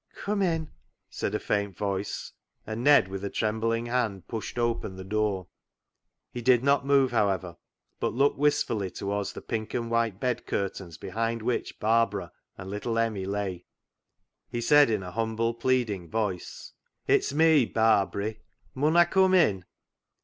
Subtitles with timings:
[0.23, 0.71] "Come in,"
[1.11, 2.31] said a faint voice,
[2.65, 5.45] and Ned with a trembling hand pushed open the door.
[6.31, 7.57] He did not move, however,
[7.99, 12.97] but looked wistfully towards the pink and white bed curtains behind which Barbara and little
[12.97, 13.65] Emmie lay,
[14.49, 16.71] he said in a humble pleading voice
[17.07, 18.39] —"It's me, Barbary,
[18.73, 19.65] mun I cum in